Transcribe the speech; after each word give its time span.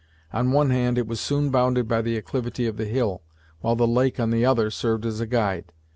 On 0.33 0.51
one 0.51 0.71
hand 0.71 0.97
it 0.97 1.05
was 1.05 1.19
soon 1.19 1.51
bounded 1.51 1.87
by 1.87 2.01
the 2.01 2.17
acclivity 2.17 2.65
of 2.65 2.75
the 2.77 2.85
hill, 2.85 3.21
while 3.59 3.75
the 3.75 3.85
lake, 3.85 4.19
on 4.19 4.31
the 4.31 4.43
other, 4.43 4.71
served 4.71 5.05
as 5.05 5.19
a 5.19 5.27
guide. 5.27 5.71